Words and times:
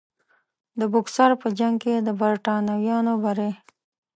د 0.79 0.81
بوکسر 0.93 1.31
په 1.41 1.47
جنګ 1.59 1.75
کې 1.83 1.93
د 2.07 2.09
برټانویانو 2.21 3.13
بری. 3.23 3.51